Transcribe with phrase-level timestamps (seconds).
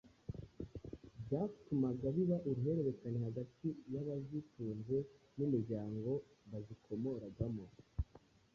[1.23, 4.97] byatumaga biba uruhurerekane hagati y'abazitunze
[5.37, 6.11] n'imiryango
[6.49, 7.65] bazikomoragamo.